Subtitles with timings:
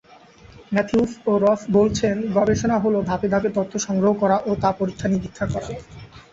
[0.71, 5.67] Matthews ও Ross বলছেন, গবেষণা হলো ধাপে ধাপে তথ্য সংগ্রহ করা ও তা পরীক্ষা-নিরীক্ষা করা।